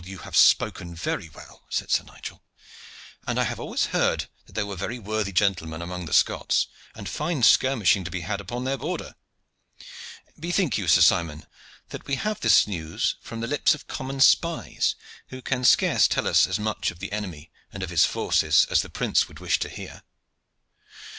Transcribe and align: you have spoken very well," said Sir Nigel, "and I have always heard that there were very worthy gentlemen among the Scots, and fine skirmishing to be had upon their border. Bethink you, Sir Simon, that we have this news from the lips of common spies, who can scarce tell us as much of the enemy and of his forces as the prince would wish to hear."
you 0.03 0.17
have 0.17 0.35
spoken 0.35 0.95
very 0.95 1.29
well," 1.29 1.61
said 1.69 1.91
Sir 1.91 2.01
Nigel, 2.03 2.41
"and 3.27 3.39
I 3.39 3.43
have 3.43 3.59
always 3.59 3.85
heard 3.93 4.25
that 4.47 4.53
there 4.53 4.65
were 4.65 4.75
very 4.75 4.97
worthy 4.97 5.31
gentlemen 5.31 5.79
among 5.79 6.07
the 6.07 6.11
Scots, 6.11 6.65
and 6.95 7.07
fine 7.07 7.43
skirmishing 7.43 8.03
to 8.05 8.09
be 8.09 8.21
had 8.21 8.41
upon 8.41 8.63
their 8.63 8.79
border. 8.79 9.13
Bethink 10.39 10.75
you, 10.75 10.87
Sir 10.87 11.01
Simon, 11.01 11.45
that 11.89 12.07
we 12.07 12.15
have 12.15 12.39
this 12.39 12.65
news 12.65 13.15
from 13.21 13.41
the 13.41 13.47
lips 13.47 13.75
of 13.75 13.85
common 13.85 14.19
spies, 14.21 14.95
who 15.27 15.39
can 15.39 15.63
scarce 15.63 16.07
tell 16.07 16.27
us 16.27 16.47
as 16.47 16.57
much 16.57 16.89
of 16.89 16.97
the 16.97 17.11
enemy 17.11 17.51
and 17.71 17.83
of 17.83 17.91
his 17.91 18.03
forces 18.03 18.65
as 18.71 18.81
the 18.81 18.89
prince 18.89 19.27
would 19.27 19.37
wish 19.39 19.59
to 19.59 19.69
hear." 19.69 20.01